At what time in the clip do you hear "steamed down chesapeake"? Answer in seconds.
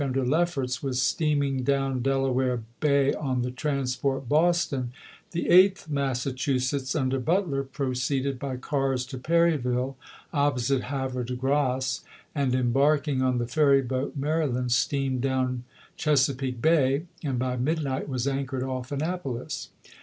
14.71-16.59